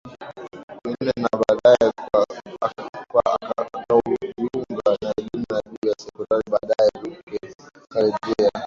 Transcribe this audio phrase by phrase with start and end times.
[0.85, 1.91] minne na baadae
[3.11, 8.51] kwa akaujiunga na elimu ya juu ya sekondari Baadae Ruge akarejea